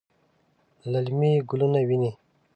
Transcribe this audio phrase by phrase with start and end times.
[0.91, 2.11] للمي ګلونه ویني